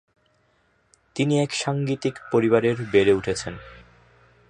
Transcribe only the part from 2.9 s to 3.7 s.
বেড়ে উঠেছেন।